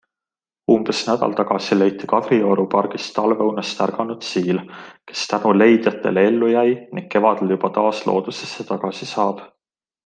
[0.75, 4.63] Umbes nädal tagasi leiti Kadrioru pargist talveunest ärganud siil,
[5.11, 9.49] kes tänu leidjatele ellu jäi ning kevadel juba taas loodusesse tagasi saab.